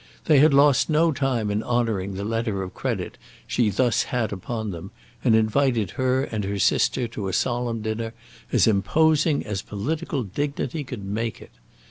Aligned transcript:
They 0.25 0.39
had 0.39 0.51
lost 0.51 0.89
no 0.89 1.11
time 1.11 1.51
in 1.51 1.61
honouring 1.61 2.15
the 2.15 2.23
letter 2.23 2.63
of 2.63 2.73
credit 2.73 3.19
she 3.45 3.69
thus 3.69 4.01
had 4.05 4.33
upon 4.33 4.71
them, 4.71 4.89
and 5.23 5.35
invited 5.35 5.91
her 5.91 6.23
and 6.23 6.43
her 6.43 6.57
sister 6.57 7.07
to 7.09 7.27
a 7.27 7.33
solemn 7.33 7.83
dinner, 7.83 8.13
as 8.51 8.65
imposing 8.65 9.45
as 9.45 9.61
political 9.61 10.23
dignity 10.23 10.83
could 10.83 11.05
make 11.05 11.39
it. 11.39 11.51